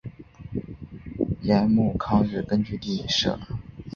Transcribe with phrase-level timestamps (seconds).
[1.43, 3.37] 盐阜抗日根据地设。